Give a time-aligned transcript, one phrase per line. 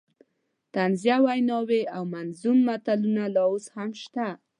[0.73, 4.27] طنزیه ویناوې او منظوم متلونه لا اوس هم شته.